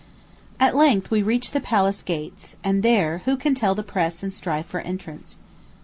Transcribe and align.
At 0.59 0.75
length 0.75 1.11
we 1.11 1.21
reach 1.21 1.51
the 1.51 1.59
palace 1.59 2.01
gates; 2.01 2.55
and 2.63 2.81
there, 2.81 3.19
who 3.25 3.37
can 3.37 3.53
tell 3.53 3.75
the 3.75 3.83
press 3.83 4.23
and 4.23 4.33
strife 4.33 4.65
for 4.65 4.79
entrance. 4.79 5.37